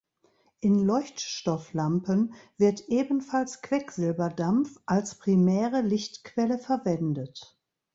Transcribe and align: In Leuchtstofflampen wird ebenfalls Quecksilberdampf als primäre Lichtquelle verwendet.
In 0.61 0.79
Leuchtstofflampen 0.79 2.33
wird 2.57 2.89
ebenfalls 2.89 3.61
Quecksilberdampf 3.61 4.79
als 4.87 5.19
primäre 5.19 5.81
Lichtquelle 5.81 6.57
verwendet. 6.57 7.55